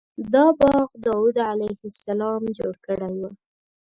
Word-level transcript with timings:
دا 0.33 0.45
باغ 0.59 0.87
داود 1.05 1.37
علیه 1.51 1.79
السلام 1.89 2.41
جوړ 2.57 2.73
کړی 2.85 3.13
و. 3.21 3.23